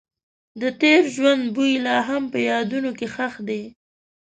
[0.61, 3.61] د تېر ژوند بوی لا هم په یادونو کې ښخ دی.